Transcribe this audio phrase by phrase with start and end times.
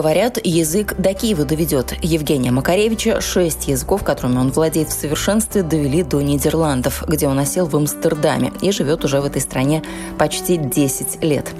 [0.00, 1.92] Говорят, язык до Киева доведет.
[2.02, 7.66] Евгения Макаревича шесть языков, которыми он владеет в совершенстве, довели до Нидерландов, где он осел
[7.66, 9.82] в Амстердаме и живет уже в этой стране
[10.18, 11.52] почти 10 лет.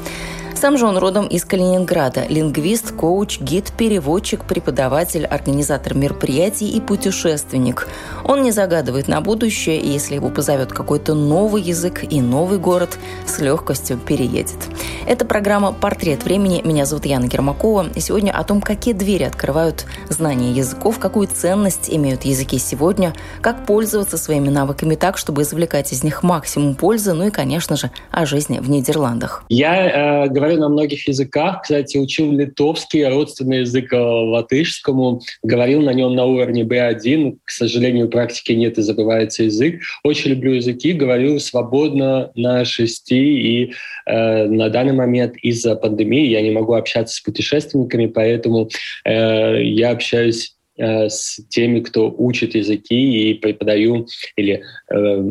[0.61, 2.27] Сам же он родом из Калининграда.
[2.29, 7.89] Лингвист, коуч, гид, переводчик, преподаватель, организатор мероприятий и путешественник.
[8.25, 12.99] Он не загадывает на будущее, и если его позовет какой-то новый язык и новый город,
[13.25, 14.59] с легкостью переедет.
[15.07, 16.61] Это программа «Портрет времени».
[16.63, 17.87] Меня зовут Яна Гермакова.
[17.95, 23.65] И сегодня о том, какие двери открывают знания языков, какую ценность имеют языки сегодня, как
[23.65, 28.27] пользоваться своими навыками так, чтобы извлекать из них максимум пользы, ну и, конечно же, о
[28.27, 29.43] жизни в Нидерландах.
[29.49, 31.63] Я э, говорю говорю на многих языках.
[31.63, 35.21] Кстати, учил литовский, родственный язык э, латышскому.
[35.43, 37.39] Говорил на нем на уровне B1.
[37.45, 39.81] К сожалению, практики нет и забывается язык.
[40.03, 40.93] Очень люблю языки.
[40.93, 43.67] Говорю свободно на шести.
[43.67, 43.73] И
[44.07, 48.69] э, на данный момент из-за пандемии я не могу общаться с путешественниками, поэтому
[49.05, 55.25] э, я общаюсь э, с теми, кто учит языки и преподаю, или э,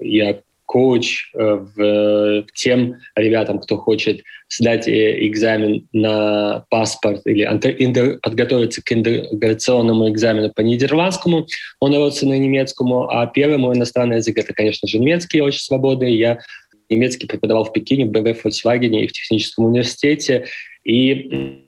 [0.00, 8.82] я коуч э, в, тем ребятам, кто хочет сдать э, экзамен на паспорт или подготовиться
[8.82, 11.46] к интеграционному экзамену по нидерландскому,
[11.80, 16.14] он родственный немецкому, а первый мой иностранный язык— это, конечно же, немецкий, очень свободный.
[16.14, 16.40] Я
[16.90, 20.46] немецкий преподавал в Пекине, в BMW Volkswagen и в техническом университете.
[20.84, 21.62] И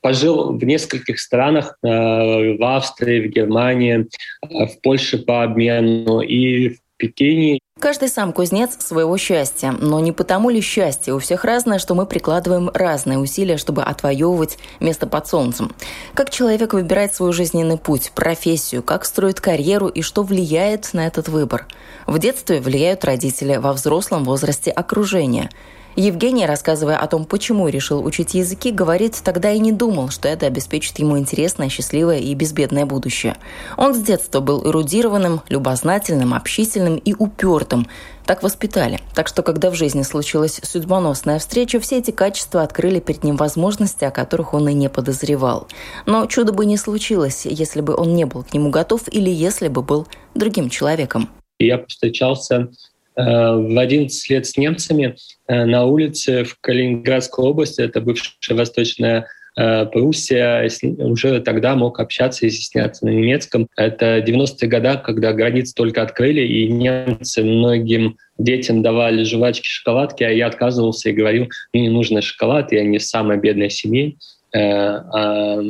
[0.00, 4.06] пожил в нескольких странах, э, в Австрии, в Германии,
[4.42, 7.58] в Польше по обмену и в Пекине.
[7.80, 9.72] Каждый сам кузнец своего счастья.
[9.72, 14.56] Но не потому ли счастье у всех разное, что мы прикладываем разные усилия, чтобы отвоевывать
[14.78, 15.74] место под солнцем?
[16.14, 21.28] Как человек выбирает свой жизненный путь, профессию, как строит карьеру и что влияет на этот
[21.28, 21.66] выбор?
[22.06, 25.50] В детстве влияют родители, во взрослом возрасте окружение–
[25.96, 30.46] Евгений, рассказывая о том, почему решил учить языки, говорит, тогда и не думал, что это
[30.46, 33.36] обеспечит ему интересное, счастливое и безбедное будущее.
[33.76, 37.86] Он с детства был эрудированным, любознательным, общительным и упертым.
[38.24, 39.00] Так воспитали.
[39.14, 44.04] Так что, когда в жизни случилась судьбоносная встреча, все эти качества открыли перед ним возможности,
[44.04, 45.68] о которых он и не подозревал.
[46.06, 49.68] Но чудо бы не случилось, если бы он не был к нему готов или если
[49.68, 51.28] бы был другим человеком.
[51.58, 52.70] Я встречался
[53.16, 59.86] в 11 лет с немцами э, на улице в Калининградской области, это бывшая восточная э,
[59.86, 60.68] Пруссия,
[60.98, 63.68] уже тогда мог общаться и изъясняться на немецком.
[63.76, 70.30] Это 90-е годы, когда границы только открыли, и немцы многим детям давали жвачки, шоколадки, а
[70.30, 74.14] я отказывался и говорил, мне не нужен шоколад, я не в самой бедной семье,
[74.54, 75.60] а,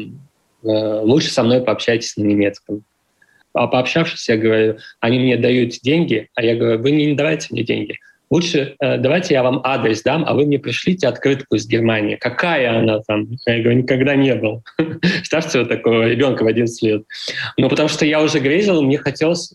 [0.64, 2.84] лучше со мной пообщайтесь на немецком.
[3.54, 7.62] А пообщавшись, я говорю, они мне дают деньги, а я говорю, вы не давайте мне
[7.62, 7.98] деньги.
[8.32, 12.16] Лучше э, давайте я вам адрес дам, а вы мне пришлите открытку из Германии.
[12.16, 13.28] Какая она там?
[13.44, 14.64] Я говорю, никогда не был.
[15.22, 17.02] Ставьте вот такого ребенка в 11 лет.
[17.58, 19.52] Ну, потому что я уже грезил, мне хотелось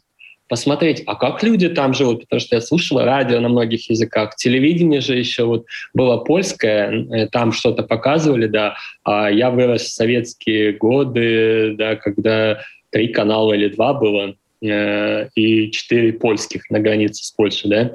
[0.48, 5.02] посмотреть, а как люди там живут, потому что я слушала радио на многих языках, телевидение
[5.02, 10.74] же еще вот было польское, э, там что-то показывали, да, а я вырос в советские
[10.74, 12.62] годы, да, когда
[12.98, 17.94] три канала или два было, э, и четыре польских на границе с Польшей, да.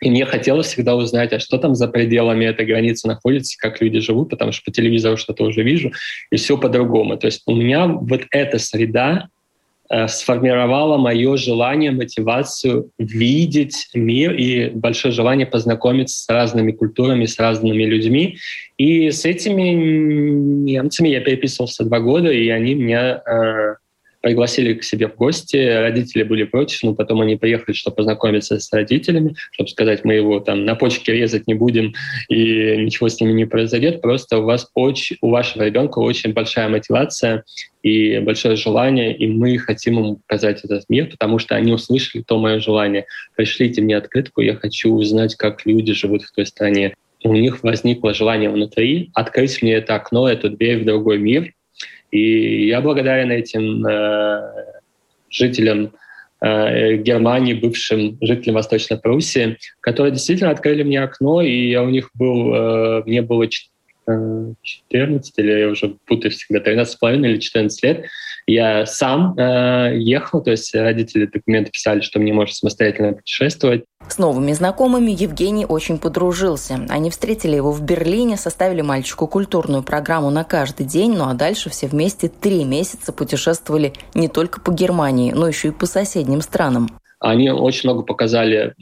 [0.00, 3.98] И мне хотелось всегда узнать, а что там за пределами этой границы находится, как люди
[3.98, 5.90] живут, потому что по телевизору что-то уже вижу,
[6.30, 7.16] и все по-другому.
[7.16, 9.28] То есть у меня вот эта среда
[9.90, 17.40] э, сформировала мое желание, мотивацию видеть мир и большое желание познакомиться с разными культурами, с
[17.40, 18.36] разными людьми.
[18.76, 19.70] И с этими
[20.70, 23.74] немцами я переписывался два года, и они меня э,
[24.20, 25.56] пригласили к себе в гости.
[25.56, 30.40] Родители были против, но потом они приехали, чтобы познакомиться с родителями, чтобы сказать, мы его
[30.40, 31.94] там на почке резать не будем
[32.28, 34.00] и ничего с ними не произойдет.
[34.00, 37.44] Просто у вас очень, у вашего ребенка очень большая мотивация
[37.82, 42.38] и большое желание, и мы хотим ему показать этот мир, потому что они услышали то
[42.38, 43.06] мое желание.
[43.36, 46.94] Пришлите мне открытку, я хочу узнать, как люди живут в той стране.
[47.24, 51.52] У них возникло желание внутри открыть мне это окно, эту дверь в другой мир,
[52.10, 54.40] и я благодарен этим э,
[55.30, 55.92] жителям
[56.40, 62.10] э, Германии, бывшим жителям Восточной Пруссии, которые действительно открыли мне окно, и я у них
[62.14, 63.46] был, э, мне было
[64.62, 68.06] 14 или я уже путаю всегда, 13,5 или 14 лет,
[68.46, 73.84] я сам э, ехал, то есть родители документы писали, что мне можно самостоятельно путешествовать.
[74.08, 76.80] С новыми знакомыми Евгений очень подружился.
[76.88, 81.68] Они встретили его в Берлине, составили мальчику культурную программу на каждый день, ну а дальше
[81.68, 86.88] все вместе три месяца путешествовали не только по Германии, но еще и по соседним странам.
[87.20, 88.74] Они очень много показали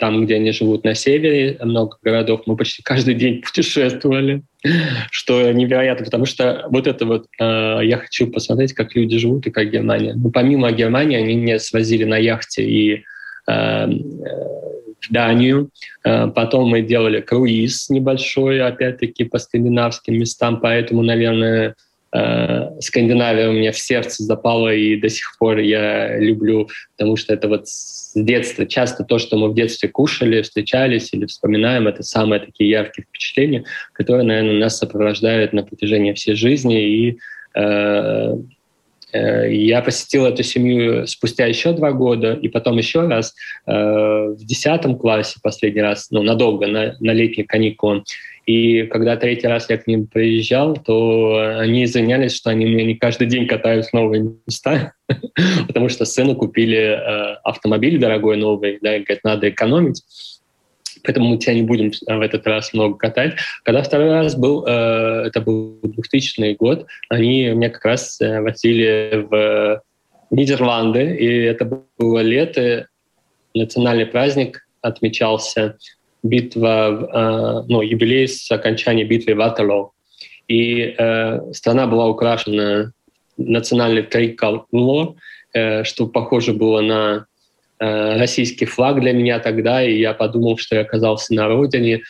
[0.00, 4.42] там, где они живут на севере, много городов, мы почти каждый день путешествовали,
[5.10, 9.50] что невероятно, потому что вот это вот э, я хочу посмотреть, как люди живут и
[9.50, 10.14] как Германия.
[10.14, 13.04] Но помимо Германии они меня свозили на яхте и
[13.46, 13.88] э, э
[15.00, 15.70] в Данию.
[16.04, 21.74] Э, потом мы делали круиз небольшой, опять-таки по скандинавским местам, поэтому, наверное,
[22.12, 27.46] Скандинавия у меня в сердце запала, и до сих пор я люблю, потому что это
[27.46, 28.66] вот с детства.
[28.66, 33.64] Часто то, что мы в детстве кушали, встречались или вспоминаем, это самые такие яркие впечатления,
[33.92, 36.82] которые, наверное, нас сопровождают на протяжении всей жизни.
[36.82, 37.18] И
[37.54, 38.34] э,
[39.12, 43.34] э, я посетил эту семью спустя еще два года, и потом еще раз
[43.66, 48.02] э, в десятом классе последний раз, ну, надолго, на, на летние каникулы.
[48.50, 52.96] И когда третий раз я к ним приезжал, то они извинялись, что они меня не
[52.96, 54.94] каждый день катают в новые места,
[55.68, 60.02] потому что сыну купили э, автомобиль дорогой новый, да, и говорят, надо экономить.
[61.04, 63.34] Поэтому мы тебя не будем в этот раз много катать.
[63.62, 69.26] Когда второй раз был, э, это был 2000 год, они меня как раз э, возили
[69.30, 69.80] в
[70.32, 72.88] Нидерланды, и это было лето,
[73.54, 75.76] национальный праздник отмечался
[76.22, 79.92] битва, э, ну, юбилей с окончания битвы Ватерлоо.
[80.48, 82.92] И э, страна была украшена
[83.36, 85.14] национальным триколор,
[85.54, 87.26] э, что похоже было на
[87.78, 92.02] э, российский флаг для меня тогда, и я подумал, что я оказался на родине.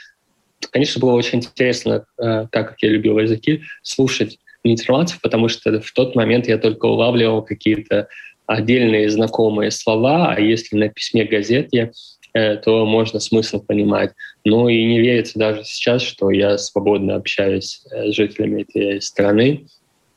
[0.70, 6.14] Конечно, было очень интересно, так как я любил языки, слушать нидерландцев, потому что в тот
[6.14, 8.08] момент я только улавливал какие-то
[8.46, 14.12] отдельные знакомые слова, а если на письме газете Э, то можно смысл понимать.
[14.44, 19.66] Ну и не верится даже сейчас, что я свободно общаюсь э, с жителями этой страны.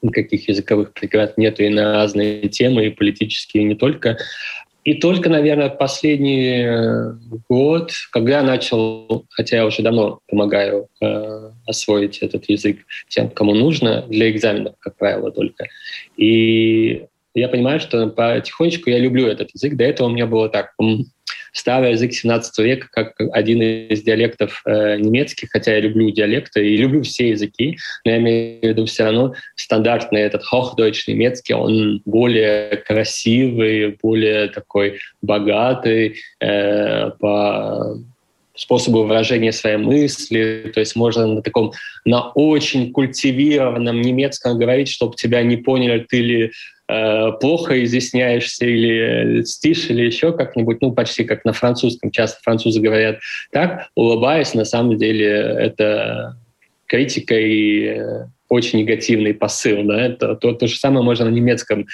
[0.01, 4.17] Никаких языковых преград нет и на разные темы, и политические, и не только.
[4.83, 7.13] И только, наверное, последний э,
[7.47, 13.53] год, когда я начал, хотя я уже давно помогаю э, освоить этот язык тем, кому
[13.53, 15.67] нужно, для экзаменов, как правило, только.
[16.17, 19.75] И я понимаю, что потихонечку я люблю этот язык.
[19.75, 20.73] До этого у меня было так,
[21.53, 26.77] старый язык 17 века как один из диалектов э, немецких, хотя я люблю диалекты и
[26.77, 32.01] люблю все языки, но я имею в виду все равно стандартный этот Hochdeutsch немецкий, он
[32.05, 37.97] более красивый, более такой богатый э, по
[38.55, 41.71] способу выражения своей мысли, то есть можно на таком,
[42.05, 46.51] на очень культивированном немецком говорить, чтобы тебя не поняли, ты ли
[46.93, 52.11] Э, плохо изъясняешься или стишь, или еще как-нибудь, ну, почти как на французском.
[52.11, 53.19] Часто французы говорят
[53.51, 56.37] так, улыбаясь, на самом деле это
[56.85, 59.83] критика и э, очень негативный посыл.
[59.83, 60.05] Да?
[60.05, 61.87] Это то, то же самое можно на немецком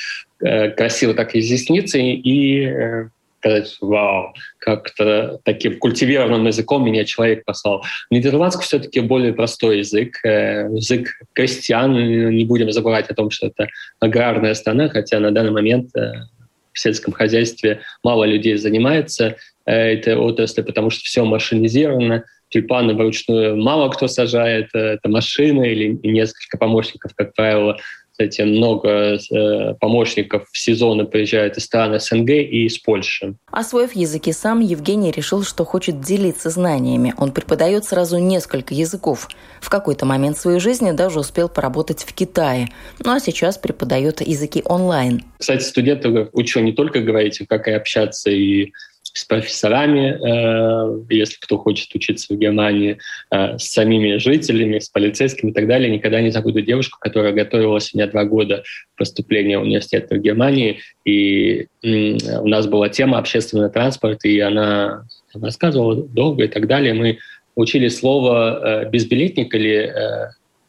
[0.43, 3.09] э, красиво так изъясниться и, и э,
[3.39, 7.83] сказать, вау, как-то таким культивированным языком меня человек послал.
[8.11, 11.93] Нидерландский все-таки более простой язык, э, язык крестьян.
[11.93, 13.67] Не будем забывать о том, что это
[13.99, 16.11] аграрная страна, хотя на данный момент э,
[16.73, 23.55] в сельском хозяйстве мало людей занимается э, этой отраслью, потому что все машинизировано, тюльпаны вручную
[23.55, 27.77] мало кто сажает, это машины или несколько помощников, как правило,
[28.19, 33.35] кстати, много э, помощников в сезоны приезжают из стран СНГ и из Польши.
[33.49, 37.13] Освоив языки сам, Евгений решил, что хочет делиться знаниями.
[37.17, 39.29] Он преподает сразу несколько языков.
[39.61, 42.67] В какой-то момент своей жизни даже успел поработать в Китае.
[43.05, 45.23] Ну а сейчас преподает языки онлайн.
[45.37, 48.73] Кстати, студенты учу не только говорить, как и общаться и
[49.13, 52.97] с профессорами, э, если кто хочет учиться в Германии,
[53.31, 55.89] э, с самими жителями, с полицейскими и так далее.
[55.89, 58.63] Никогда не забуду девушку, которая готовилась у меня два года
[58.95, 65.95] поступления в университет в Германии, и у нас была тема общественный транспорт, и она рассказывала
[65.95, 66.93] долго и так далее.
[66.93, 67.19] Мы
[67.55, 69.93] учили слово э, безбилетник или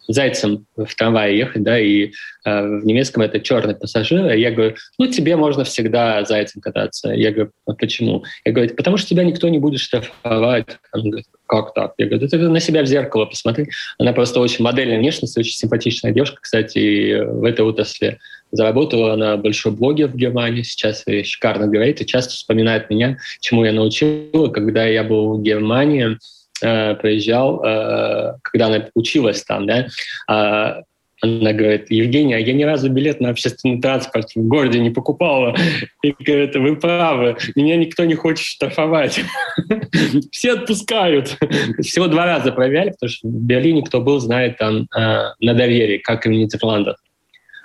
[0.08, 2.12] зайцем в трамвае ехать, да, и
[2.44, 4.26] э, в немецком это черный пассажир.
[4.26, 7.10] А я говорю, ну, тебе можно всегда зайцем кататься.
[7.10, 8.24] Я говорю, а почему?
[8.44, 10.66] Я говорю, потому что тебя никто не будет штрафовать.
[10.92, 11.94] Он говорит, как так?
[11.98, 13.68] Я говорю, ты на себя в зеркало посмотри.
[13.98, 18.18] Она просто очень модельная внешность, очень симпатичная девушка, кстати, в этой отрасли
[18.52, 23.64] заработала на большой блоге в Германии, сейчас и шикарно говорит, и часто вспоминает меня, чему
[23.64, 26.18] я научила, когда я был в Германии,
[26.62, 29.86] э, приезжал, э, когда она училась там, да,
[30.28, 30.82] э,
[31.22, 35.54] она говорит, Евгения, я ни разу билет на общественный транспорт в городе не покупала.
[36.02, 39.20] И говорит, вы правы, меня никто не хочет штрафовать.
[40.32, 41.36] Все отпускают.
[41.82, 45.98] Всего два раза проверяли, потому что в Берлине кто был, знает там э, на доверие,
[45.98, 46.96] как и в Нидерландах.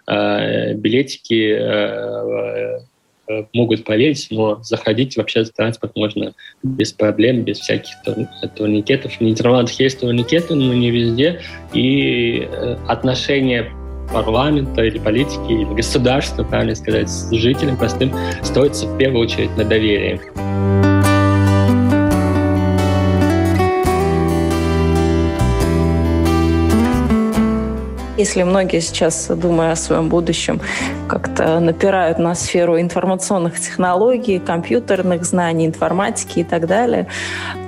[0.07, 1.57] Э, билетики
[3.53, 7.93] могут поверить, но заходить в общественный транспорт можно без проблем, без всяких
[8.55, 9.13] турникетов.
[9.13, 11.41] В Нидерландах есть турникеты, но не везде.
[11.73, 13.71] И э, отношения
[14.11, 18.13] парламента или политики, или государства, правильно сказать, с жителем простым
[18.43, 20.94] строится в первую очередь на доверии.
[28.17, 30.61] Если многие сейчас, думая о своем будущем,
[31.09, 37.07] как-то напирают на сферу информационных технологий, компьютерных знаний, информатики и так далее,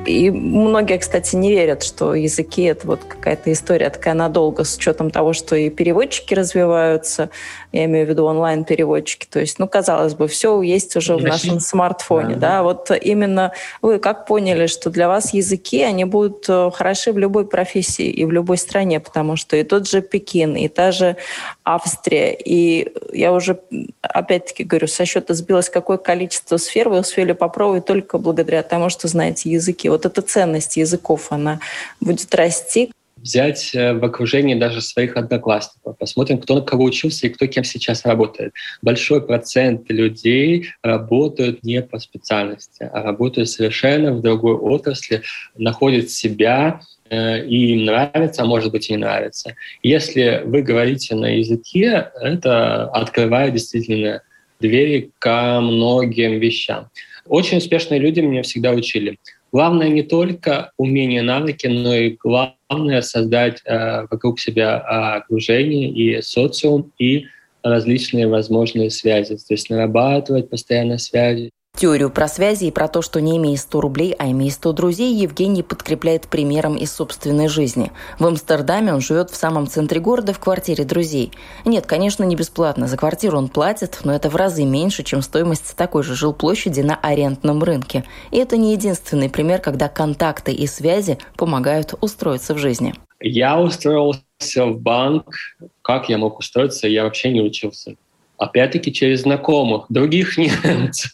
[0.08, 5.12] и многие, кстати, не верят, что языки— это вот какая-то история такая надолго, с учетом
[5.12, 7.30] того, что и переводчики развиваются,
[7.74, 9.28] я имею в виду онлайн-переводчики.
[9.30, 12.36] То есть, ну, казалось бы, все есть уже в нашем смартфоне.
[12.36, 12.64] Да, да.
[12.64, 17.46] Вот именно вы как поняли, что для вас языки, они будут э, хороши в любой
[17.46, 21.18] профессии и в любой стране, потому что и тот же Пекин, и та же
[21.64, 23.60] Австрия, и я уже,
[24.02, 29.08] опять-таки говорю, со счета сбилось, какое количество сфер вы успели попробовать только благодаря тому, что
[29.08, 31.60] знаете языки вот эта ценность языков, она
[32.00, 32.92] будет расти?
[33.20, 35.98] взять э, в окружении даже своих одноклассников.
[35.98, 38.54] Посмотрим, кто на кого учился и кто кем сейчас работает.
[38.82, 45.24] Большой процент людей работают не по специальности, а работают совершенно в другой отрасли,
[45.58, 49.56] находят себя, э, и им нравится, а может быть и не нравится.
[49.84, 54.22] Если вы говорите на языке, это открывает действительно
[54.60, 56.90] двери ко многим вещам.
[57.26, 59.18] Очень успешные люди меня всегда учили—
[59.52, 66.22] Главное не только умение, навыки, но и главное создать э, вокруг себя э, окружение и
[66.22, 67.26] социум и
[67.64, 71.52] различные возможные связи, то есть нарабатывать постоянно связи.
[71.78, 75.14] Теорию про связи и про то, что не имея 100 рублей, а имея 100 друзей,
[75.14, 77.92] Евгений подкрепляет примером из собственной жизни.
[78.18, 81.32] В Амстердаме он живет в самом центре города в квартире друзей.
[81.66, 82.88] Нет, конечно, не бесплатно.
[82.88, 86.96] За квартиру он платит, но это в разы меньше, чем стоимость такой же жилплощади на
[86.96, 88.06] арендном рынке.
[88.32, 92.96] И это не единственный пример, когда контакты и связи помогают устроиться в жизни.
[93.20, 95.32] Я устроился в банк.
[95.84, 96.88] Как я мог устроиться?
[96.88, 97.98] Я вообще не учился
[98.38, 101.12] опять-таки через знакомых, других немцев,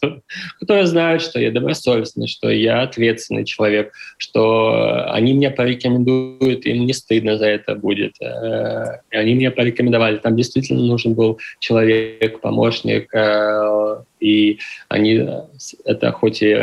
[0.60, 6.92] которые знают, что я добросовестный, что я ответственный человек, что они меня порекомендуют, им не
[6.92, 8.14] стыдно за это будет.
[8.20, 10.18] Э, они меня порекомендовали.
[10.18, 15.22] Там действительно нужен был человек, помощник, э, и они,
[15.84, 16.54] это хоть и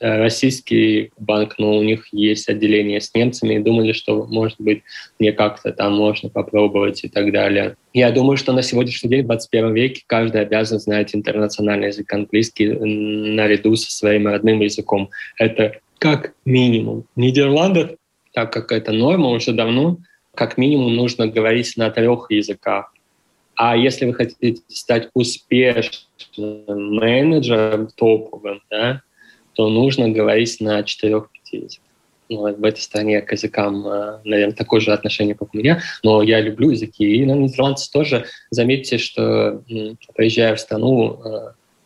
[0.00, 4.82] российский банк, но у них есть отделение с немцами, и думали, что, может быть,
[5.20, 7.76] мне как-то там можно попробовать и так далее.
[7.94, 12.66] Я думаю, что на сегодняшний день, в 21 веке, каждый обязан знать интернациональный язык английский
[12.66, 15.10] наряду со своим родным языком.
[15.38, 17.04] Это как минимум.
[17.14, 17.90] В Нидерландах,
[18.32, 19.98] так как это норма уже давно,
[20.34, 22.92] как минимум нужно говорить на трех языках.
[23.58, 29.02] А если вы хотите стать успешным менеджером топовым, да,
[29.54, 31.84] то нужно говорить на четырех-пяти языках.
[32.30, 36.22] Ну, в этой стране к языкам, э, наверное, такое же отношение, как у меня, но
[36.22, 37.04] я люблю языки.
[37.04, 39.64] И на нидерландцы тоже, заметьте, что
[40.14, 41.20] приезжая в страну,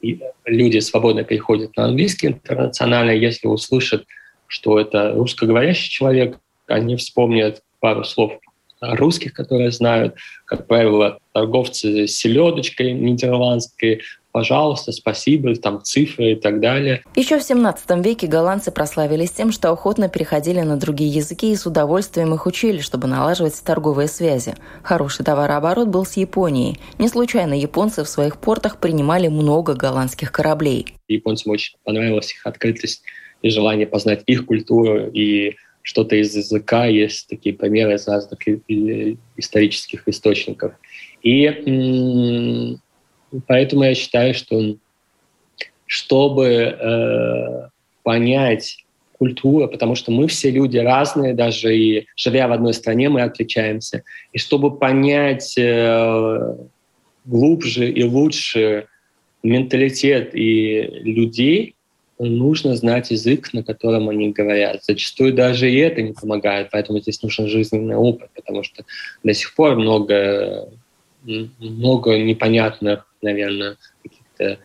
[0.02, 0.12] э,
[0.44, 4.04] люди свободно переходят на английский интернационально, если услышат,
[4.46, 8.38] что это русскоговорящий человек, они вспомнят пару слов
[8.82, 16.60] русских, которые знают, как правило, торговцы с селедочкой нидерландской, пожалуйста, спасибо, там цифры и так
[16.60, 17.02] далее.
[17.14, 21.66] Еще в 17 веке голландцы прославились тем, что охотно переходили на другие языки и с
[21.66, 24.54] удовольствием их учили, чтобы налаживать торговые связи.
[24.82, 26.78] Хороший товарооборот был с Японией.
[26.98, 30.94] Не случайно японцы в своих портах принимали много голландских кораблей.
[31.08, 33.02] Японцам очень понравилась их открытость
[33.42, 38.38] и желание познать их культуру и что-то из языка, есть такие примеры из разных
[39.36, 40.72] исторических источников.
[41.22, 42.78] И
[43.46, 44.76] поэтому я считаю, что
[45.86, 47.68] чтобы э,
[48.02, 48.84] понять
[49.18, 54.02] культуру, потому что мы все люди разные, даже и живя в одной стране, мы отличаемся.
[54.32, 56.56] И чтобы понять э,
[57.24, 58.86] глубже и лучше
[59.42, 61.74] менталитет и людей,
[62.28, 64.84] нужно знать язык, на котором они говорят.
[64.84, 68.84] Зачастую даже и это не помогает, поэтому здесь нужен жизненный опыт, потому что
[69.22, 70.68] до сих пор много
[71.24, 74.58] много непонятных, наверное, каких-то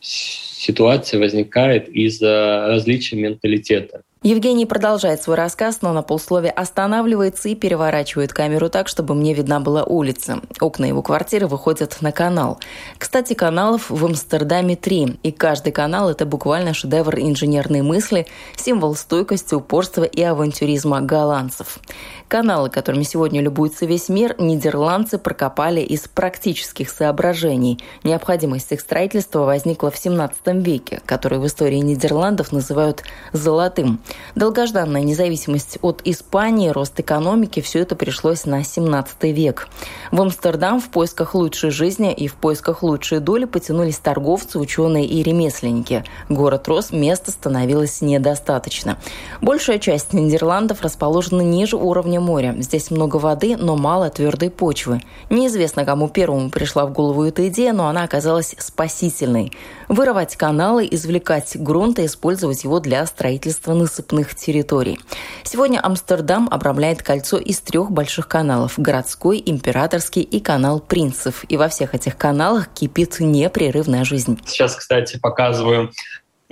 [0.00, 4.02] ситуаций возникает из-за различия менталитета.
[4.24, 9.58] Евгений продолжает свой рассказ, но на полусловие останавливается и переворачивает камеру так, чтобы мне видна
[9.58, 10.38] была улица.
[10.60, 12.60] Окна его квартиры выходят на канал.
[12.98, 19.54] Кстати, каналов в Амстердаме три, и каждый канал– это буквально шедевр инженерной мысли, символ стойкости,
[19.56, 21.80] упорства и авантюризма голландцев.
[22.28, 27.80] Каналы, которыми сегодня любуется весь мир, нидерландцы прокопали из практических соображений.
[28.04, 33.02] Необходимость их строительства возникла в 17 веке, который в истории Нидерландов называют
[33.32, 33.98] «золотым».
[34.34, 39.68] Долгожданная независимость от Испании, рост экономики– все это пришлось на 17 век.
[40.10, 45.22] В Амстердам в поисках лучшей жизни и в поисках лучшей доли потянулись торговцы, ученые и
[45.22, 46.04] ремесленники.
[46.28, 48.96] Город рос, места становилось недостаточно.
[49.40, 52.54] Большая часть Нидерландов расположена ниже уровня моря.
[52.58, 55.02] Здесь много воды, но мало твердой почвы.
[55.30, 59.52] Неизвестно, кому первому пришла в голову эта идея, но она оказалась спасительной.
[59.88, 64.98] Вырывать каналы, извлекать грунт и использовать его для строительства насыпей насыпных территорий.
[65.44, 71.44] Сегодня Амстердам обрамляет кольцо из трех больших каналов– городской, императорский и канал принцев.
[71.48, 74.40] И во всех этих каналах кипит непрерывная жизнь.
[74.46, 75.90] Сейчас, кстати, показываю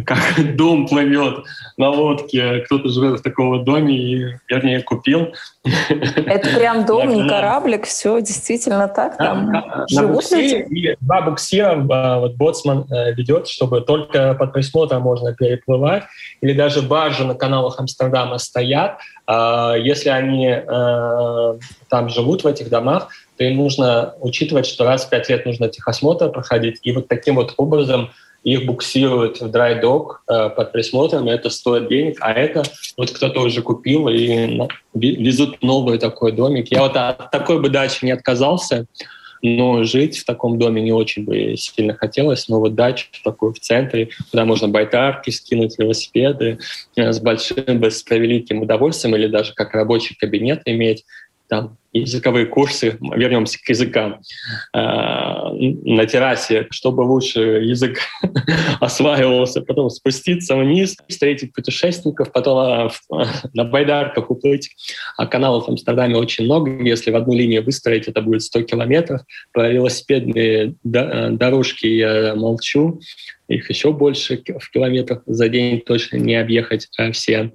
[0.04, 0.18] как
[0.56, 1.44] дом плывет
[1.76, 5.32] на лодке, кто-то живет в таком доме, и вернее купил.
[5.64, 10.96] Это прям дом, не кораблик, все действительно так, там на, живут на люди.
[11.00, 16.04] Два буксира а, вот боцман э, ведет, чтобы только под присмотром можно переплывать,
[16.40, 18.98] или даже баржи на каналах Амстердама стоят.
[19.26, 25.04] А, если они э, там живут в этих домах, то им нужно учитывать, что раз
[25.04, 28.10] в пять лет нужно техосмотр проходить, и вот таким вот образом
[28.42, 32.62] их буксируют в драйдок э, под присмотром, это стоит денег, а это
[32.96, 34.58] вот кто-то уже купил и
[34.94, 36.68] везут новый такой домик.
[36.70, 38.86] Я вот от такой бы дачи не отказался,
[39.42, 42.48] но жить в таком доме не очень бы сильно хотелось.
[42.48, 46.58] Но вот дача такой в центре, куда можно байтарки скинуть, велосипеды
[46.96, 51.04] э, с большим, с превеликим удовольствием или даже как рабочий кабинет иметь,
[51.50, 54.20] там языковые курсы, вернемся к языкам,
[54.72, 57.98] э, на террасе, чтобы лучше язык
[58.80, 64.70] осваивался, потом спуститься вниз, встретить путешественников, потом э, на байдарках уплыть.
[65.16, 66.70] А каналов в Амстердаме очень много.
[66.70, 69.22] Если в одну линию выстроить, это будет 100 километров.
[69.52, 73.00] Про велосипедные дорожки я молчу.
[73.48, 77.52] Их еще больше в километрах за день точно не объехать все.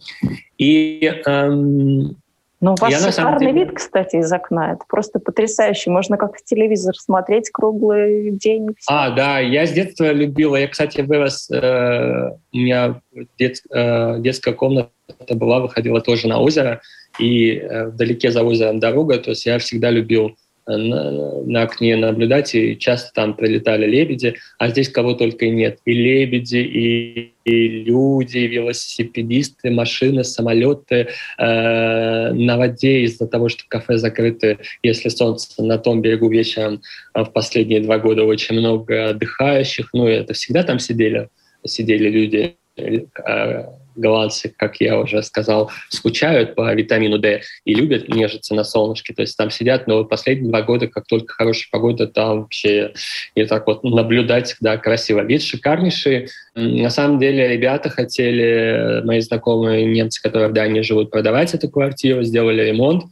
[0.58, 2.18] И эм,
[2.66, 3.66] ну, у вас я, шикарный деле...
[3.66, 4.74] вид, кстати, из окна.
[4.74, 5.92] Это просто потрясающе.
[5.92, 8.70] Можно как телевизор смотреть круглый день.
[8.88, 10.56] А, да, я с детства любила.
[10.56, 11.48] Я, кстати, вырос...
[11.52, 13.02] Э, у меня
[13.38, 14.90] дет, э, детская комната
[15.30, 16.82] была, выходила тоже на озеро.
[17.20, 19.20] И э, вдалеке за озером дорога.
[19.20, 20.36] То есть я всегда любил
[20.68, 25.80] на, окне наблюдать, и часто там прилетали лебеди, а здесь кого только и нет.
[25.86, 33.64] И лебеди, и, и люди, и велосипедисты, машины, самолеты э, на воде из-за того, что
[33.68, 36.82] кафе закрыты, если солнце на том берегу вечером
[37.14, 41.30] э, в последние два года очень много отдыхающих, ну это всегда там сидели,
[41.66, 43.66] сидели люди, э,
[43.96, 49.14] голландцы, как я уже сказал, скучают по витамину D и любят нежиться на солнышке.
[49.14, 52.94] То есть там сидят, но последние два года, как только хорошая погода, там вообще
[53.36, 55.22] не так вот наблюдать, да, красиво.
[55.22, 56.30] Вид шикарнейший.
[56.56, 62.24] На самом деле ребята хотели, мои знакомые немцы, которые в Дании живут, продавать эту квартиру,
[62.24, 63.06] сделали ремонт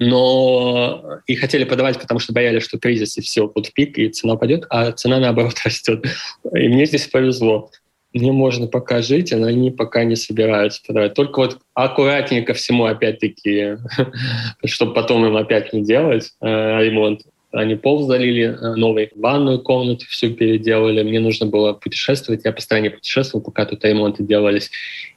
[0.00, 4.34] но и хотели продавать, потому что боялись, что кризис и все, вот пик, и цена
[4.34, 6.04] пойдет, а цена наоборот растет.
[6.54, 7.70] И мне здесь повезло
[8.12, 11.14] мне можно пока жить, но они пока не собираются продавать.
[11.14, 13.76] Только вот аккуратнее ко всему, опять-таки,
[14.64, 16.46] чтобы потом им опять не делать э,
[16.84, 17.22] ремонт.
[17.52, 21.02] Они пол залили, э, новый ванную комнату всю переделали.
[21.02, 22.44] Мне нужно было путешествовать.
[22.44, 24.70] Я по стране путешествовал, пока тут ремонты делались.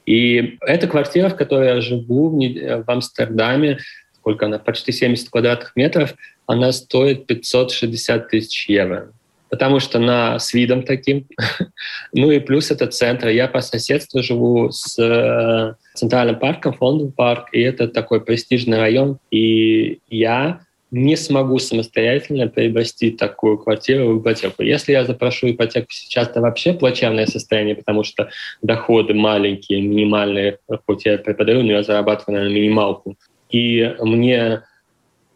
[0.06, 3.78] И эта квартира, в которой я живу в, в Амстердаме,
[4.14, 6.14] сколько она, почти 70 квадратных метров,
[6.46, 9.12] она стоит 560 тысяч евро
[9.54, 11.28] потому что на, с видом таким.
[12.12, 13.28] ну и плюс это центр.
[13.28, 19.18] Я по соседству живу с э, центральным парком, фондовый парк, и это такой престижный район.
[19.30, 24.64] И я не смогу самостоятельно приобрести такую квартиру в ипотеку.
[24.64, 31.04] Если я запрошу ипотеку сейчас, то вообще плачевное состояние, потому что доходы маленькие, минимальные, хоть
[31.04, 33.16] я преподаю, но я зарабатываю на минималку.
[33.50, 34.62] И мне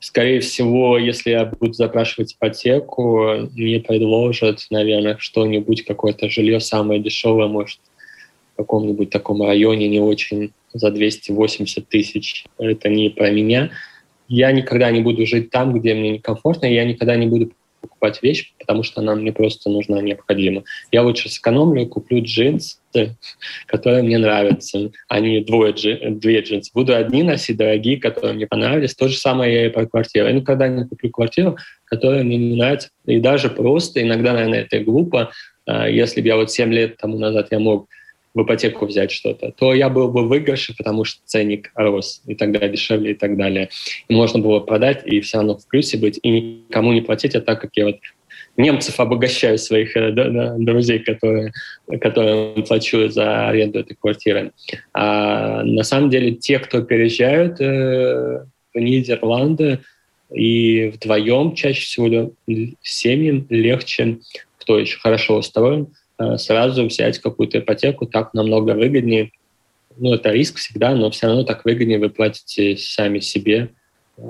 [0.01, 7.49] Скорее всего, если я буду запрашивать ипотеку, мне предложат, наверное, что-нибудь, какое-то жилье самое дешевое,
[7.49, 7.81] может,
[8.55, 12.45] в каком-нибудь таком районе не очень за 280 тысяч.
[12.59, 13.71] Это не про меня.
[14.29, 17.51] я никогда не буду жить там, где мне некомфортно, я никогда не буду
[17.89, 20.65] покупать вещь, потому что она мне просто нужна, необходима.
[20.93, 22.79] Я лучше сэкономлю, куплю джинсы,
[23.67, 26.71] которые мне нравятся, а не двое джин, две джинсы.
[26.75, 28.95] Буду одни носить, дорогие, которые мне понравились.
[28.95, 30.27] То же самое я и про квартиру.
[30.27, 32.91] Я никогда не куплю квартиру, которая мне не нравится.
[33.07, 35.33] И даже просто, иногда, наверное, это глупо,
[35.67, 37.89] а, если бы я вот 7 лет тому назад я мог
[38.39, 42.35] в ипотеку взять что-то, то я был бы в выигрыше, потому что ценник рос и
[42.35, 43.69] тогда дешевле и так далее.
[44.09, 46.31] И можно было продать и все равно в плюсе быть и
[46.69, 47.97] никому не платить, а так как я вот
[48.57, 50.13] немцев обогащаю своих э,
[50.59, 51.53] друзей, которые,
[52.01, 54.53] которым плачу за аренду этой квартиры.
[54.93, 59.81] А на самом деле те, кто переезжают э, в Нидерланды,
[60.31, 62.33] и вдвоем чаще всего
[62.83, 64.19] семьям легче,
[64.59, 65.89] кто еще хорошо устроен,
[66.37, 69.31] сразу взять какую-то ипотеку, так намного выгоднее.
[69.97, 73.71] Ну, это риск всегда, но все равно так выгоднее вы платите сами себе,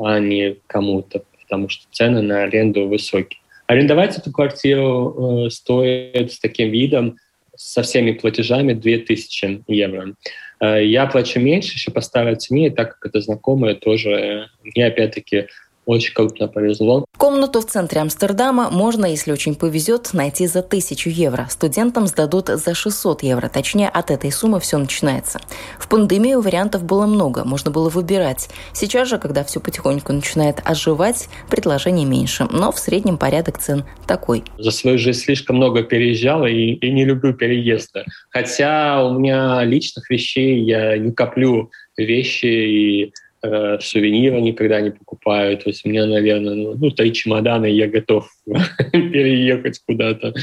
[0.01, 3.41] а не кому-то, потому что цены на аренду высокие.
[3.67, 7.19] Арендовать эту квартиру э, стоит с таким видом,
[7.55, 10.15] со всеми платежами 2000 евро.
[10.61, 14.11] Э, я плачу меньше, еще по старой цене, так как это знакомые тоже.
[14.11, 15.49] Э, мне опять-таки
[15.89, 17.07] очень крупно повезло.
[17.17, 21.47] Комнату в центре Амстердама можно, если очень повезет, найти за тысячу евро.
[21.51, 23.49] Студентам сдадут за 600 евро.
[23.49, 25.41] Точнее, от этой суммы все начинается.
[25.79, 28.51] В пандемию вариантов было много, можно было выбирать.
[28.75, 32.47] Сейчас же, когда все потихоньку начинает оживать, предложений меньше.
[32.51, 34.45] Но в среднем порядок цен такой.
[34.59, 38.05] За свою жизнь слишком много переезжал и, и не люблю переезды.
[38.29, 45.57] Хотя у меня личных вещей я не коплю вещи и э, сувениры никогда не покупаю.
[45.59, 48.29] То есть меня, наверное, ну, ну три чемодана, и я готов
[48.93, 50.35] переехать куда-то.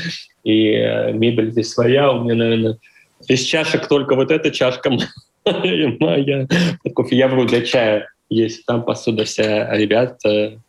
[0.44, 2.12] И э, мебель здесь своя.
[2.12, 2.78] У меня, наверное,
[3.28, 4.90] из чашек только вот эта чашка
[5.46, 6.48] моя.
[6.94, 10.20] Кофе я вру для чая есть там посуда вся ребят.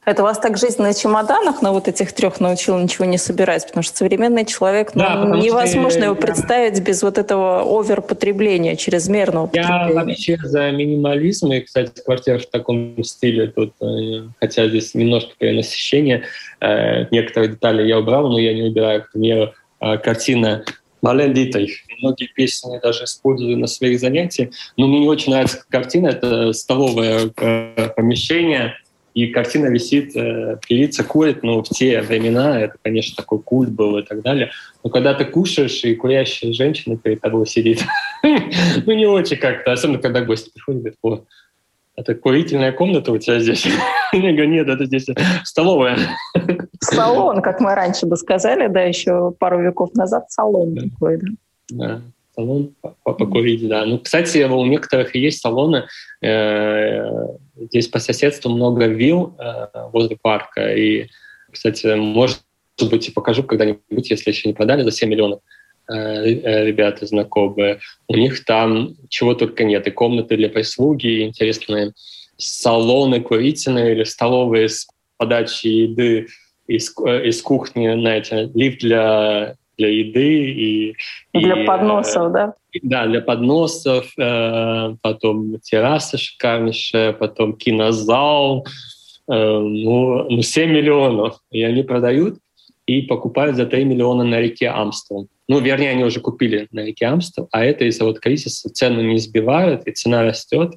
[0.05, 3.83] Это вас так жизнь на чемоданах на вот этих трех научила ничего не собирать, потому
[3.83, 10.37] что современный человек, ну, да, невозможно его представить без вот этого оверпотребления, чрезмерного Я вообще
[10.43, 16.25] за минимализм, и, кстати, квартира в таком стиле тут, э, хотя здесь немножко перенасыщение,
[16.61, 20.65] э, некоторые детали я убрал, но я не убираю, к примеру, э, картина
[21.03, 21.86] Мален Дитрих.
[22.01, 24.51] Многие песни даже использую на своих занятиях.
[24.77, 26.09] Но мне не очень нравится картина.
[26.09, 28.75] Это столовое э, помещение,
[29.17, 33.97] и картина висит, э, певица курит, ну, в те времена это, конечно, такой культ был
[33.97, 34.51] и так далее.
[34.85, 37.83] Но когда ты кушаешь, и курящая женщина перед тобой сидит,
[38.23, 41.25] ну, не очень как-то, особенно когда гости приходят, говорят,
[41.97, 43.65] это курительная комната у тебя здесь?
[44.13, 45.07] Я говорю, нет, это здесь
[45.45, 45.97] столовая.
[46.83, 51.29] Салон, как мы раньше бы сказали, да, еще пару веков назад салон такой, да.
[51.71, 52.03] Да,
[52.35, 53.85] салон покурить, да.
[53.85, 55.87] Ну, кстати, у некоторых есть салоны,
[56.23, 57.09] э,
[57.57, 61.09] здесь по соседству много вилл э, возле парка, и,
[61.51, 62.41] кстати, может
[62.91, 65.41] быть, и покажу когда-нибудь, если еще не продали, за 7 миллионов.
[65.89, 69.87] Э, ребята знакомые, у них там чего только нет.
[69.87, 71.93] И комнаты для прислуги, и интересные
[72.37, 76.27] салоны курительные или столовые с подачей еды
[76.67, 80.51] из, из кухни, знаете, лифт для, для еды.
[80.51, 80.97] И,
[81.33, 82.55] для и, подносов, да?
[82.83, 88.67] Да, для подносов, э, потом терраса шикарнейшая, потом кинозал,
[89.29, 91.41] э, ну, ну 7 миллионов.
[91.51, 92.39] И они продают
[92.87, 95.29] и покупают за 3 миллиона на реке Амстел.
[95.49, 99.19] Ну, вернее, они уже купили на реке Амстел, а это из-за вот кризиса цену не
[99.19, 100.75] сбивают, и цена растет,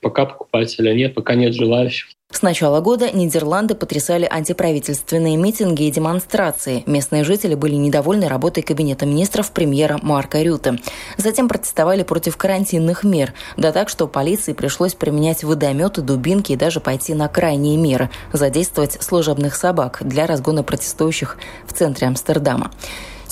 [0.00, 2.08] пока покупателя нет, пока нет желающих.
[2.32, 6.82] С начала года Нидерланды потрясали антиправительственные митинги и демонстрации.
[6.86, 10.78] Местные жители были недовольны работой Кабинета министров премьера Марка Рюта.
[11.18, 13.34] Затем протестовали против карантинных мер.
[13.58, 18.96] Да так, что полиции пришлось применять водометы, дубинки и даже пойти на крайние меры– задействовать
[19.02, 22.70] служебных собак для разгона протестующих в центре Амстердама.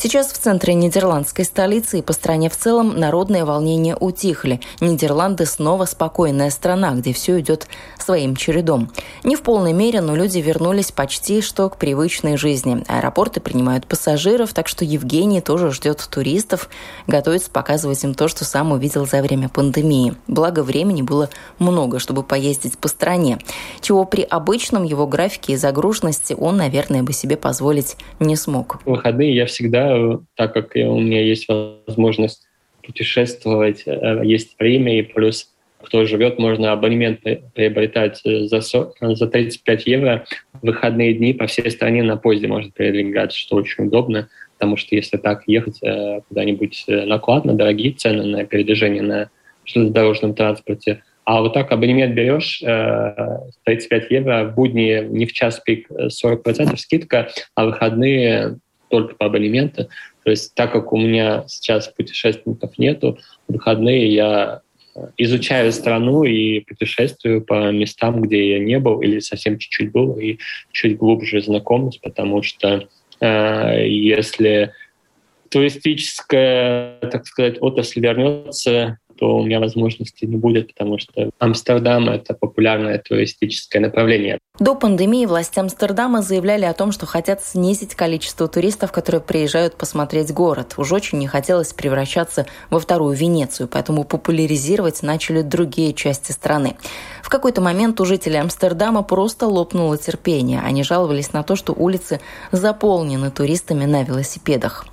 [0.02, 4.58] Сейчас в центре нидерландской столицы и по стране в целом народные волнения утихли.
[4.80, 7.66] Нидерланды снова спокойная страна, где все идет
[7.98, 8.90] своим чередом.
[9.24, 12.82] Не в полной мере, но люди вернулись почти что к привычной жизни.
[12.88, 16.70] Аэропорты принимают пассажиров, так что Евгений тоже ждет туристов,
[17.06, 20.14] готовится показывать им то, что сам увидел за время пандемии.
[20.26, 23.36] Благо времени было много, чтобы поездить по стране,
[23.82, 28.80] чего при обычном его графике и загруженности он, наверное, бы себе позволить не смог.
[28.86, 29.89] В выходные я всегда
[30.35, 32.46] так как у меня есть возможность
[32.83, 35.50] путешествовать, э, есть время, и плюс
[35.83, 37.20] кто живет, можно абонемент
[37.55, 40.26] приобретать за, за 35 евро.
[40.53, 44.94] В выходные дни по всей стране на поезде можно передвигаться, что очень удобно, потому что
[44.94, 49.31] если так ехать э, куда-нибудь э, накладно, дорогие цены на передвижение на
[49.64, 52.62] железнодорожном транспорте, А вот так абонемент берешь,
[53.64, 58.59] 35 евро, в будни не в час пик 40% скидка, а выходные
[58.90, 59.88] только по абонементу.
[60.24, 64.61] То есть так как у меня сейчас путешественников нету, в выходные я
[65.16, 70.38] изучаю страну и путешествую по местам, где я не был или совсем чуть-чуть был, и
[70.72, 72.88] чуть глубже знакомлюсь, потому что
[73.20, 74.72] э, если
[75.48, 82.33] туристическая, так сказать, отрасль вернется, то у меня возможности не будет, потому что Амстердам— это
[82.33, 84.38] популярное туристическое направление.
[84.59, 90.33] До пандемии власти Амстердама заявляли о том, что хотят снизить количество туристов, которые приезжают посмотреть
[90.33, 90.74] город.
[90.78, 96.76] Уж очень не хотелось превращаться во вторую Венецию, поэтому популяризировать начали другие части страны.
[97.22, 100.61] В какой-то момент у жителей Амстердама просто лопнуло терпение.
[100.61, 102.20] Они жаловались на то, что улицы
[102.52, 104.87] заполнены туристами на велосипедах.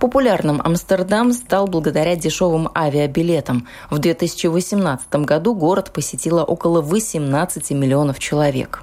[0.00, 3.68] Популярным Амстердам стал благодаря дешевым авиабилетам.
[3.90, 8.82] В 2018 году город посетило около 18 миллионов человек.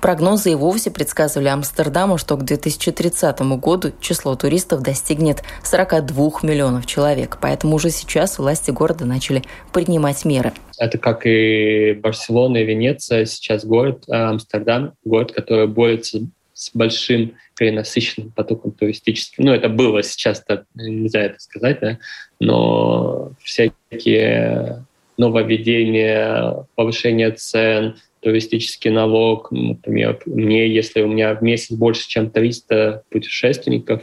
[0.00, 7.38] Прогнозы и вовсе предсказывали Амстердаму, что к 2030 году число туристов достигнет 42 миллионов человек.
[7.40, 10.52] Поэтому уже сейчас власти города начали принимать меры.
[10.76, 16.22] Это как и Барселона и Венеция, сейчас город а Амстердам, город, который борется
[16.54, 19.44] с большим перенасыщенным потоком туристическим.
[19.44, 21.98] Ну, это было сейчас-то, нельзя это сказать, да,
[22.40, 24.84] но всякие
[25.18, 33.04] нововведения, повышение цен, туристический налог, например, мне, если у меня в месяц больше, чем 300
[33.10, 34.02] путешественников,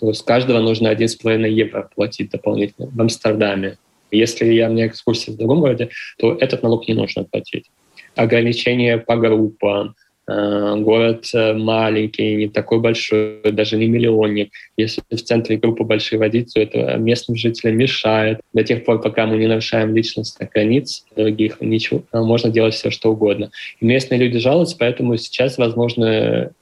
[0.00, 3.78] то с каждого нужно 1,5 евро платить дополнительно в Амстердаме.
[4.10, 7.70] Если я, у меня экскурсия в другом городе, то этот налог не нужно платить.
[8.16, 9.94] Ограничения по группам,
[10.26, 14.52] город э, маленький, не такой большой, даже не миллионник.
[14.76, 18.40] Если в центре группы большие водить, то это местным жителям мешает.
[18.52, 22.90] До тех пор, пока мы не нарушаем личностных границ других, ничего, э, можно делать все,
[22.90, 23.50] что угодно.
[23.80, 26.52] И местные люди жалуются, поэтому сейчас, возможно,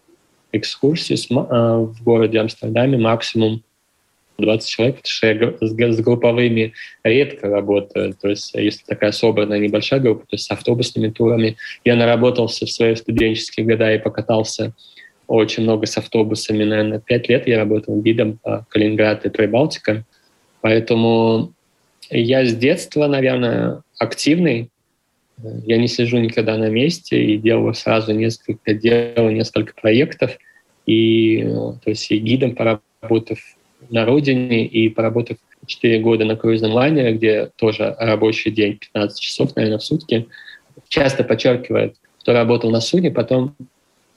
[0.52, 3.62] экскурсии в городе Амстердаме максимум
[4.40, 6.72] 20 человек, потому что я с групповыми
[7.04, 8.14] редко работаю.
[8.20, 11.56] То есть если такая собранная небольшая группа, то есть с автобусными турами.
[11.84, 14.72] Я наработался в свои студенческие года и покатался
[15.26, 16.64] очень много с автобусами.
[16.64, 20.04] Наверное, пять лет я работал гидом по Калининград и Прибалтика.
[20.60, 21.52] Поэтому
[22.10, 24.70] я с детства, наверное, активный.
[25.64, 30.36] Я не сижу никогда на месте и делаю сразу несколько дел, несколько проектов.
[30.86, 31.42] И
[31.84, 33.38] то есть и гидом поработав
[33.90, 39.56] на родине и поработав 4 года на круизном лайнере, где тоже рабочий день 15 часов,
[39.56, 40.26] наверное, в сутки,
[40.88, 43.54] часто подчеркивает, кто работал на судне, потом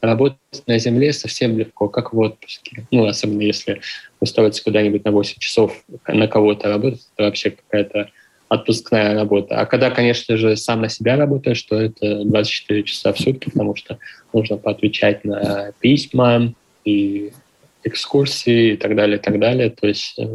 [0.01, 2.85] работать на земле совсем легко, как в отпуске.
[2.91, 3.81] Ну, особенно если
[4.19, 8.09] устроиться куда-нибудь на 8 часов на кого-то работать, это вообще какая-то
[8.49, 9.59] отпускная работа.
[9.59, 13.75] А когда, конечно же, сам на себя работаешь, то это 24 часа в сутки, потому
[13.75, 13.97] что
[14.33, 16.53] нужно поотвечать на письма
[16.85, 17.31] и
[17.83, 19.69] экскурсии и так далее, и так далее.
[19.69, 20.25] То есть э,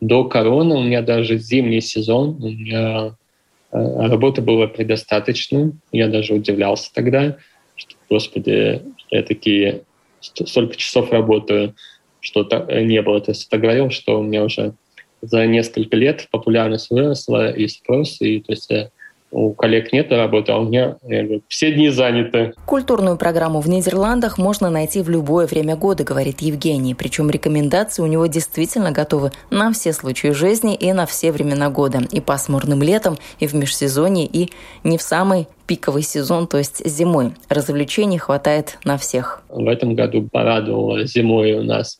[0.00, 3.16] до короны у меня даже зимний сезон, у меня
[3.72, 5.72] э, работы было предостаточно.
[5.92, 7.36] Я даже удивлялся тогда,
[7.76, 9.82] что, господи, я такие
[10.20, 11.74] столько часов работаю,
[12.20, 13.20] что не было.
[13.20, 14.74] То есть это говорил, что у меня уже
[15.20, 18.70] за несколько лет популярность выросла и спрос, и то есть
[19.34, 22.54] у коллег нет работы, а у меня говорю, все дни заняты.
[22.66, 26.94] Культурную программу в Нидерландах можно найти в любое время года, говорит Евгений.
[26.94, 32.02] Причем рекомендации у него действительно готовы на все случаи жизни и на все времена года.
[32.12, 34.50] И пасмурным летом, и в межсезонье, и
[34.84, 37.32] не в самый пиковый сезон, то есть зимой.
[37.48, 39.42] Развлечений хватает на всех.
[39.48, 41.98] В этом году порадовало зимой у нас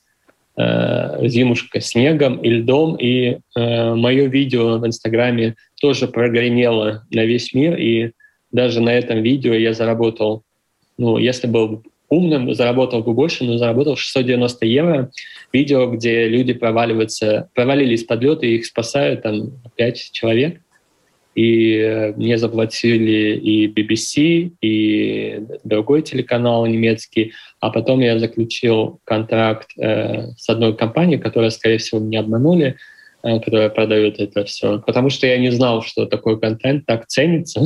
[0.57, 7.55] э, зимушка снегом и льдом, и э, мое видео в Инстаграме тоже прогремело на весь
[7.55, 8.13] мир, и
[8.53, 10.43] даже на этом видео я заработал,
[10.97, 15.11] ну, если был умным, заработал бы больше, но заработал 690 евро.
[15.53, 20.61] Видео, где люди проваливаются, провалились под лед, и их спасают там 5 человек.
[21.35, 27.33] И э, мне заплатили и BBC, и другой телеканал немецкий.
[27.61, 32.77] А потом я заключил контракт э, с одной компанией, которая, скорее всего, меня обманули.
[33.25, 34.81] Э, которые продают это все.
[34.81, 37.63] Потому что я не знал, что такой контент так ценится.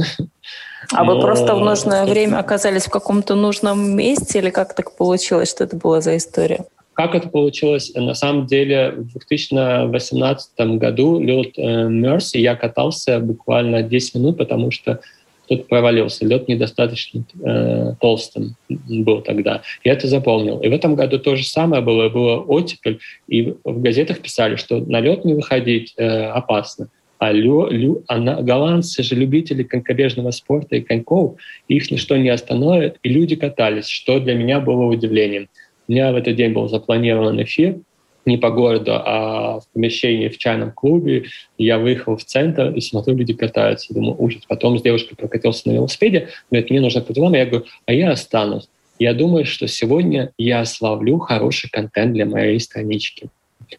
[0.93, 1.17] А Но...
[1.17, 5.65] вы просто в нужное время оказались в каком-то нужном месте или как так получилось, что
[5.65, 6.65] это была за история?
[6.99, 7.93] Как это получилось?
[7.95, 14.99] На самом деле в 2018 году лед Мерси я катался буквально 10 минут, потому что
[15.45, 16.27] кто-то провалился.
[16.27, 19.63] Лед недостаточно э, толстым был тогда.
[19.85, 20.59] Я это запомнил.
[20.59, 22.09] И в этом году то же самое было.
[22.09, 26.89] Было оттепель, и в газетах писали, что на лед не выходить э, опасно.
[27.19, 31.37] А, лю, лю, а на, голландцы же любители конькобежного спорта и коньков,
[31.69, 35.49] их ничто не остановит, и люди катались, что для меня было удивлением.
[35.89, 37.79] У меня в этот день был запланирован эфир,
[38.27, 41.25] не по городу, а в помещении в чайном клубе.
[41.57, 43.95] Я выехал в центр и смотрю, люди катаются.
[43.95, 44.43] Думаю, ужас.
[44.47, 46.29] Потом с девушкой прокатился на велосипеде.
[46.51, 47.33] Говорит, мне нужно по делам.
[47.33, 48.69] Я говорю, а я останусь.
[48.99, 53.31] Я думаю, что сегодня я славлю хороший контент для моей странички.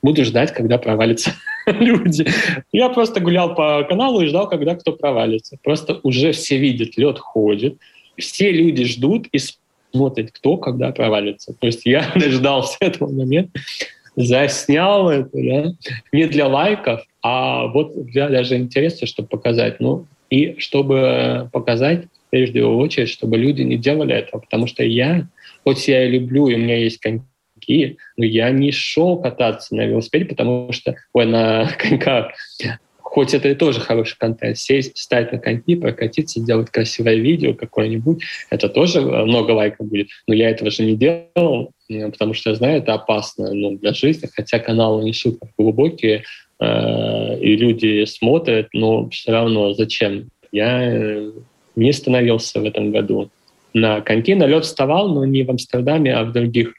[0.02, 1.32] Буду ждать, когда провалятся
[1.68, 2.26] люди.
[2.72, 5.58] Я просто гулял по каналу и ждал, когда кто провалится.
[5.64, 7.78] Просто уже все видят, лед ходит.
[8.18, 9.40] Все люди ждут и
[9.92, 11.54] смотрят, кто когда провалится.
[11.54, 13.60] То есть я дождался этого момента
[14.16, 15.74] заснял это, да,
[16.12, 19.80] не для лайков, а вот для даже интереса, чтобы показать.
[19.80, 25.28] Ну, и чтобы показать, прежде всего очередь, чтобы люди не делали этого, потому что я,
[25.64, 29.86] хоть я и люблю, и у меня есть коньки, но я не шел кататься на
[29.86, 32.34] велосипеде, потому что, ой, на коньках,
[33.10, 38.22] хоть это и тоже хороший контент, сесть, встать на коньки, прокатиться, сделать красивое видео какое-нибудь,
[38.52, 40.10] это тоже много лайков будет.
[40.28, 43.94] Но я этого же не делал, э, потому что я знаю, это опасно ну, для
[43.94, 46.24] жизни, хотя каналы не супер глубокие,
[46.60, 50.30] э, и люди смотрят, но все равно зачем?
[50.52, 51.32] Я э,
[51.76, 53.32] не становился в этом году
[53.74, 54.36] на коньки.
[54.36, 56.74] На лед вставал, но не в Амстердаме, а в других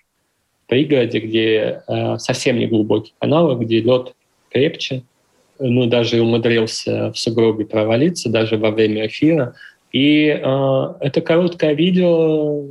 [0.68, 4.14] пригороде, где э, совсем не глубокие каналы, где лед
[4.50, 5.02] крепче,
[5.60, 9.54] ну, даже умудрился в сугробе провалиться, даже во время эфира.
[9.92, 12.64] И э, это короткое видео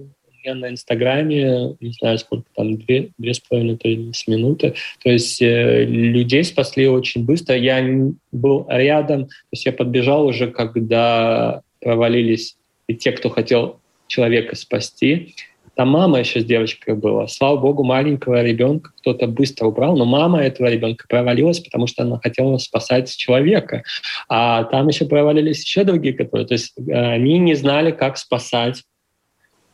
[0.44, 4.76] меня на Инстаграме, не знаю, сколько там, две, две с половиной с минуты.
[5.04, 7.56] То есть э, людей спасли очень быстро.
[7.56, 7.86] Я
[8.32, 12.56] был рядом, то есть я подбежал уже, когда провалились
[12.88, 15.36] и те, кто хотел человека спасти.
[15.80, 17.30] Там мама еще с девочкой была.
[17.30, 22.20] Слава богу, маленького ребенка кто-то быстро убрал, но мама этого ребенка провалилась, потому что она
[22.20, 23.84] хотела спасать человека.
[24.28, 26.46] А там еще провалились еще другие, которые...
[26.48, 28.84] То есть э, они не знали, как спасать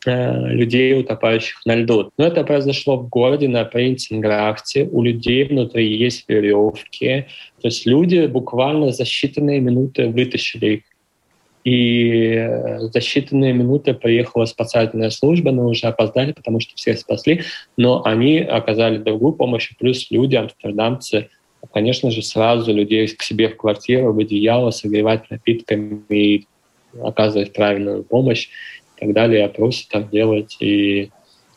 [0.06, 2.12] э, людей, утопающих на льду.
[2.16, 4.84] Но это произошло в городе на Принцинграфте.
[4.84, 7.26] У людей внутри есть веревки.
[7.60, 10.82] То есть люди буквально за считанные минуты вытащили их
[11.66, 17.42] и э, за считанные минуты приехала спасательная служба, но уже опоздали, потому что всех спасли,
[17.76, 21.28] но они оказали другую помощь, плюс люди, амстердамцы,
[21.72, 26.46] конечно же, сразу людей к себе в квартиру, в одеяло, согревать напитками и
[27.02, 28.46] оказывать правильную помощь
[28.96, 30.56] и так далее, опросы там делать.
[30.60, 31.10] И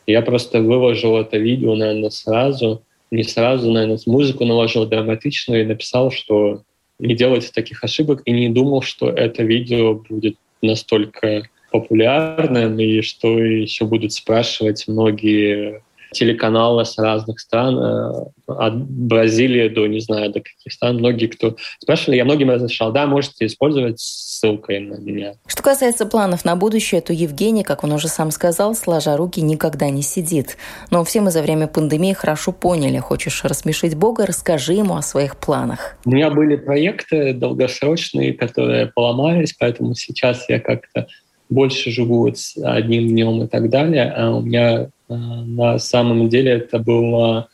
[0.08, 6.10] я просто выложил это видео, наверное, сразу, не сразу, наверное, музыку наложил драматичную и написал,
[6.10, 6.62] что
[7.00, 13.38] не делать таких ошибок и не думал, что это видео будет настолько популярным и что
[13.38, 18.12] еще будут спрашивать многие телеканалы с разных стран, э,
[18.46, 20.96] от Бразилии до, не знаю, до каких стран.
[20.96, 25.34] Многие, кто спрашивали, я многим разрешал, да, можете использовать ссылкой на меня.
[25.46, 29.90] Что касается планов на будущее, то Евгений, как он уже сам сказал, сложа руки никогда
[29.90, 30.56] не сидит.
[30.90, 35.36] Но все мы за время пандемии хорошо поняли, хочешь рассмешить Бога, расскажи ему о своих
[35.36, 35.96] планах.
[36.04, 41.06] У меня были проекты долгосрочные, которые поломались, поэтому сейчас я как-то
[41.50, 44.10] больше живу с одним днем и так далее.
[44.16, 47.48] А у меня Э, на самом деле это была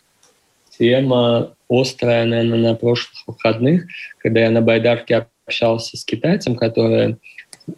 [0.78, 3.86] тема острая, наверное, на прошлых выходных,
[4.18, 7.16] когда я на байдарке общался с китайцем, который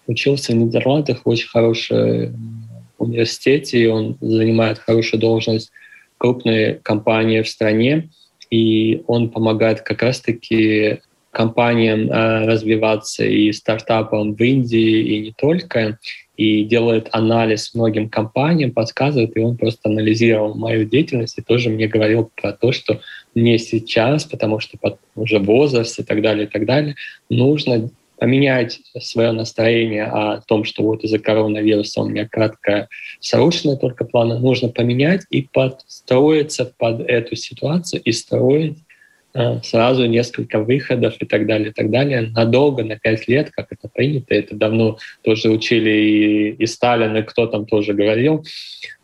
[0.07, 5.71] учился в Нидерландах в очень хорошем университете, и он занимает хорошую должность
[6.19, 8.11] крупной компании в стране,
[8.51, 15.99] и он помогает как раз-таки компаниям э, развиваться и стартапам в Индии, и не только
[16.37, 21.89] и делает анализ многим компаниям, подсказывает, и он просто анализировал мою деятельность и тоже мне
[21.89, 23.01] говорил про то, что
[23.35, 26.95] мне сейчас, потому что под уже возраст и так далее, и так далее,
[27.29, 32.89] нужно поменять свое настроение о том, что вот из-за коронавируса у меня кратко
[33.21, 38.79] срочные только планы, нужно поменять и подстроиться под эту ситуацию и строить
[39.63, 42.23] сразу несколько выходов и так далее, и так далее.
[42.35, 47.23] Надолго, на пять лет, как это принято, это давно тоже учили и, и Сталин, и
[47.23, 48.45] кто там тоже говорил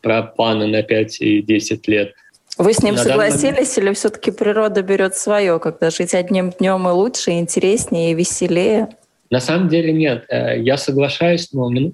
[0.01, 2.15] про планы на 5 и 10 лет.
[2.57, 3.89] Вы с ним на согласились данный...
[3.89, 8.89] или все-таки природа берет свое, когда жить одним днем и лучше, и интереснее, и веселее?
[9.31, 10.25] На самом деле нет.
[10.29, 11.93] Э, я соглашаюсь, но мне,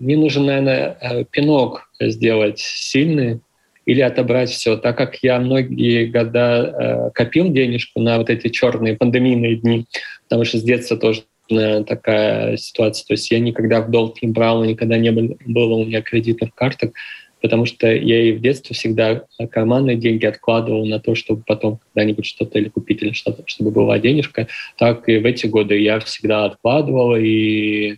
[0.00, 3.40] мне нужен, наверное, э, пинок сделать сильный,
[3.86, 4.76] или отобрать все.
[4.76, 9.86] Так как я многие года э, копил денежку на вот эти черные пандемийные дни,
[10.28, 13.06] потому что с детства тоже наверное, такая ситуация.
[13.06, 16.54] То есть я никогда в долг не брал, никогда не было, было у меня кредитных
[16.54, 16.92] карток.
[17.40, 22.24] потому что я и в детстве всегда карманные деньги откладывал на то, чтобы потом когда-нибудь
[22.24, 24.46] что-то или купить, или что-то, чтобы была денежка.
[24.78, 27.96] Так и в эти годы я всегда откладывал, и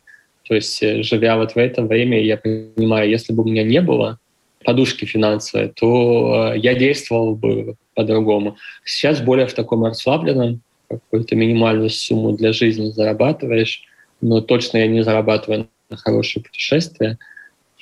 [0.48, 4.18] то есть живя вот в это время, я понимаю, если бы у меня не было
[4.64, 8.56] подушки финансовой, то э, я действовал бы по-другому.
[8.84, 13.82] Сейчас более в таком расслабленном, какую-то минимальную сумму для жизни зарабатываешь,
[14.20, 17.18] но точно я не зарабатываю на хорошее путешествие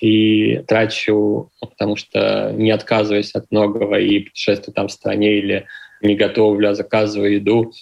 [0.00, 5.66] и трачу, потому что не отказываюсь от многого и путешествую там в стране или
[6.02, 7.72] не готовлю, а заказываю еду,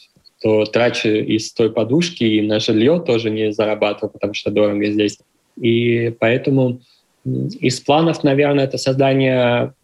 [0.42, 5.18] то трачу из той подушки и на жилье тоже не зарабатываю, потому что дорого здесь.
[5.60, 6.80] И поэтому
[7.24, 9.74] из планов, наверное, это создание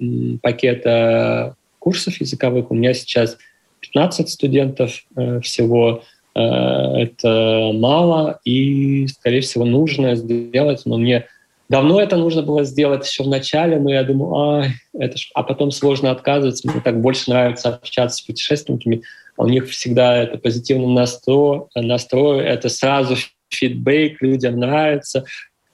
[0.43, 2.71] пакета курсов языковых.
[2.71, 3.37] У меня сейчас
[3.81, 6.03] 15 студентов э, всего.
[6.35, 11.27] Э, это мало и, скорее всего, нужно сделать, но мне
[11.69, 14.65] давно это нужно было сделать еще в начале, но я думаю, а,
[14.99, 15.31] это ж...
[15.35, 16.69] а потом сложно отказываться.
[16.69, 19.03] Мне так больше нравится общаться с путешественниками.
[19.37, 23.17] А у них всегда это позитивный настрой, настрой это сразу
[23.51, 25.25] фидбэк, людям нравится,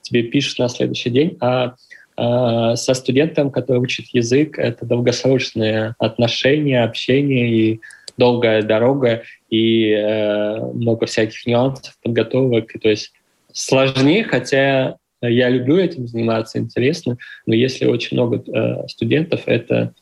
[0.03, 1.37] тебе пишут на следующий день.
[1.41, 1.75] А
[2.15, 7.81] а, со студентом, который учит язык, это долгосрочные отношения, общение и
[8.15, 12.71] долгая дорога и э, много всяких нюансов, подготовок.
[12.79, 13.11] То есть
[13.51, 19.95] сложнее, хотя я люблю этим заниматься, интересно, но если очень много э, студентов, это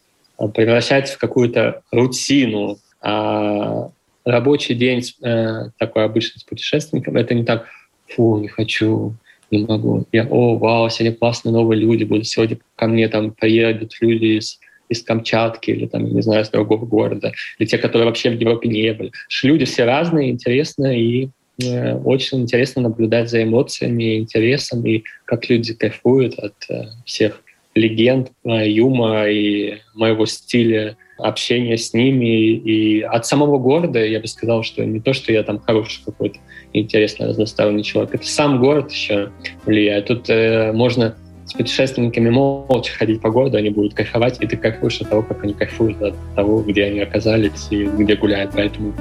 [0.53, 2.79] превращается в какую-то рутину.
[3.01, 3.89] А
[4.25, 7.67] рабочий день э, такой обычный с путешественником, это не так,
[8.07, 9.15] фу, не хочу,
[9.51, 10.05] не могу.
[10.11, 12.27] Я, о, вау, сегодня классные новые люди будут.
[12.27, 16.85] Сегодня ко мне там приедут люди из, из Камчатки или там, не знаю, из другого
[16.85, 17.31] города.
[17.59, 19.11] Или те, которые вообще в Европе не были.
[19.43, 21.29] Люди все разные, интересно, и
[21.63, 27.43] э, очень интересно наблюдать за эмоциями, интересом, и как люди кайфуют от э, всех
[27.75, 32.55] легенд, э, юмора и моего стиля общения с ними.
[32.55, 36.39] И от самого города я бы сказал, что не то, что я там хороший какой-то
[36.73, 39.31] интересный, разносторонний человек, это сам город еще
[39.65, 40.07] влияет.
[40.07, 41.15] Тут э, можно
[41.45, 45.43] с путешественниками молча ходить по городу, они будут кайфовать, и ты кайфуешь от того, как
[45.43, 48.51] они кайфуют от того, где они оказались и где гуляют.
[48.55, 48.93] Поэтому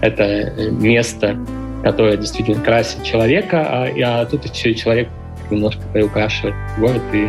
[0.00, 1.36] это э, место,
[1.82, 5.08] которое действительно красит человека, а, а тут еще и человек
[5.50, 7.28] немножко приукрашивает город, и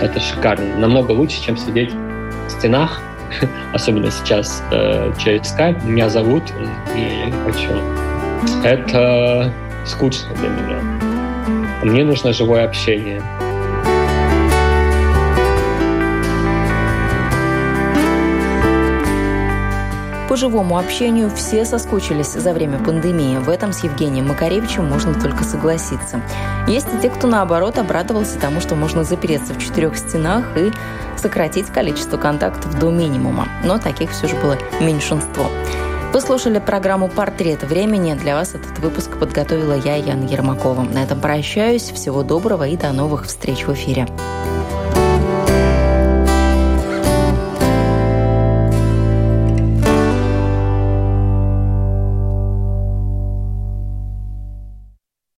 [0.00, 0.76] это шикарно.
[0.76, 3.00] Намного лучше, чем сидеть в стенах,
[3.72, 5.84] особенно сейчас э, через Skype.
[5.86, 6.42] Меня зовут,
[6.96, 8.01] и я хочу.
[8.64, 9.52] Это
[9.84, 10.78] скучно для меня.
[11.82, 13.22] Мне нужно живое общение.
[20.32, 23.36] По живому общению все соскучились за время пандемии.
[23.36, 26.22] В этом с Евгением Макаревичем можно только согласиться.
[26.66, 30.72] Есть и те, кто, наоборот, обрадовался тому, что можно запереться в четырех стенах и
[31.18, 33.46] сократить количество контактов до минимума.
[33.62, 35.50] Но таких все же было меньшинство.
[36.12, 38.12] Вы слушали программу «Портрет времени».
[38.12, 40.82] Для вас этот выпуск подготовила я, Яна Ермакова.
[40.82, 41.90] На этом прощаюсь.
[41.90, 44.06] Всего доброго и до новых встреч в эфире.